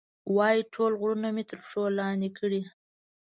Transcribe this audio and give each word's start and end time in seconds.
وایي، 0.35 0.61
ټول 0.73 0.91
غرونه 0.99 1.29
مې 1.35 1.43
تر 1.49 1.57
پښو 1.63 1.83
لاندې 1.99 2.29
کړي. 2.37 2.61